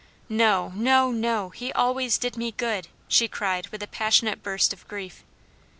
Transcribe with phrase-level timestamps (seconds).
[0.29, 4.87] No, no, no, he always did me good!" she cried with a passionate burst of
[4.87, 5.23] grief.